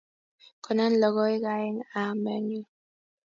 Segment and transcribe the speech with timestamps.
[0.63, 2.65] Konon logoek aeng' aam anyun